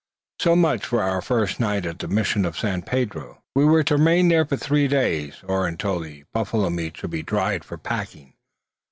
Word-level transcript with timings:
So 0.39 0.55
much 0.55 0.83
for 0.83 1.03
our 1.03 1.21
first 1.21 1.59
night 1.59 1.85
at 1.85 1.99
the 1.99 2.07
mission 2.07 2.43
of 2.43 2.57
San 2.57 2.81
Pedro. 2.81 3.43
We 3.53 3.65
were 3.65 3.83
to 3.83 3.97
remain 3.97 4.31
for 4.47 4.57
three 4.57 4.87
days, 4.87 5.43
or 5.43 5.67
until 5.67 5.99
the 5.99 6.23
buffalo 6.33 6.71
meat 6.71 6.97
should 6.97 7.11
be 7.11 7.21
dried 7.21 7.63
for 7.63 7.77
packing. 7.77 8.33